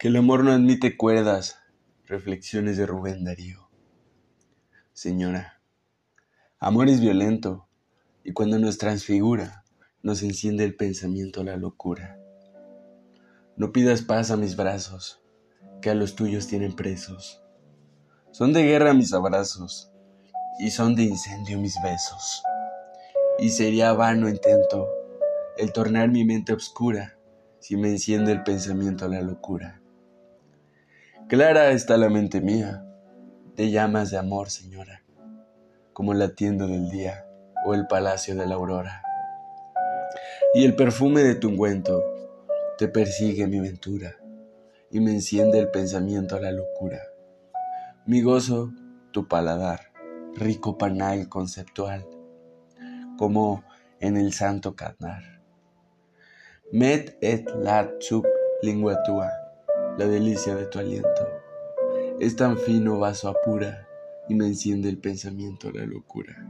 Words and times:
Que 0.00 0.08
el 0.08 0.16
amor 0.16 0.44
no 0.44 0.52
admite 0.52 0.96
cuerdas. 0.96 1.58
Reflexiones 2.06 2.78
de 2.78 2.86
Rubén 2.86 3.22
Darío. 3.22 3.68
Señora, 4.94 5.60
amor 6.58 6.88
es 6.88 7.02
violento 7.02 7.68
y 8.24 8.32
cuando 8.32 8.58
nos 8.58 8.78
transfigura, 8.78 9.62
nos 10.02 10.22
enciende 10.22 10.64
el 10.64 10.74
pensamiento 10.74 11.42
a 11.42 11.44
la 11.44 11.58
locura. 11.58 12.18
No 13.58 13.72
pidas 13.72 14.00
paz 14.00 14.30
a 14.30 14.38
mis 14.38 14.56
brazos, 14.56 15.20
que 15.82 15.90
a 15.90 15.94
los 15.94 16.14
tuyos 16.14 16.46
tienen 16.46 16.74
presos. 16.74 17.42
Son 18.30 18.54
de 18.54 18.62
guerra 18.62 18.94
mis 18.94 19.12
abrazos 19.12 19.92
y 20.58 20.70
son 20.70 20.94
de 20.94 21.02
incendio 21.02 21.58
mis 21.58 21.74
besos. 21.82 22.42
Y 23.38 23.50
sería 23.50 23.92
vano 23.92 24.30
intento 24.30 24.88
el 25.58 25.74
tornar 25.74 26.08
mi 26.08 26.24
mente 26.24 26.54
oscura 26.54 27.18
si 27.58 27.76
me 27.76 27.90
enciende 27.90 28.32
el 28.32 28.42
pensamiento 28.44 29.04
a 29.04 29.08
la 29.08 29.20
locura. 29.20 29.80
Clara 31.30 31.70
está 31.70 31.96
la 31.96 32.08
mente 32.08 32.40
mía, 32.40 32.84
de 33.54 33.70
llamas 33.70 34.10
de 34.10 34.18
amor, 34.18 34.50
señora, 34.50 35.04
como 35.92 36.12
la 36.12 36.34
tienda 36.34 36.66
del 36.66 36.90
día 36.90 37.24
o 37.64 37.72
el 37.72 37.86
palacio 37.86 38.34
de 38.34 38.48
la 38.48 38.56
aurora. 38.56 39.04
Y 40.54 40.64
el 40.64 40.74
perfume 40.74 41.22
de 41.22 41.36
tu 41.36 41.50
ungüento 41.50 42.02
te 42.78 42.88
persigue 42.88 43.46
mi 43.46 43.60
ventura 43.60 44.16
y 44.90 44.98
me 44.98 45.12
enciende 45.12 45.60
el 45.60 45.70
pensamiento 45.70 46.34
a 46.34 46.40
la 46.40 46.50
locura. 46.50 46.98
Mi 48.06 48.22
gozo, 48.22 48.72
tu 49.12 49.28
paladar, 49.28 49.92
rico 50.34 50.78
panal 50.78 51.28
conceptual, 51.28 52.08
como 53.16 53.62
en 54.00 54.16
el 54.16 54.32
santo 54.32 54.74
canar. 54.74 55.22
Met 56.72 57.16
et 57.20 57.48
lat 57.54 58.00
sub 58.00 58.26
lingua 58.62 59.00
tua 59.04 59.30
la 59.98 60.06
delicia 60.06 60.54
de 60.54 60.66
tu 60.66 60.78
aliento. 60.78 61.28
Es 62.18 62.36
tan 62.36 62.58
fino 62.58 62.98
vaso 62.98 63.28
apura 63.28 63.88
y 64.28 64.34
me 64.34 64.46
enciende 64.46 64.88
el 64.88 64.98
pensamiento 64.98 65.70
la 65.72 65.84
locura. 65.84 66.46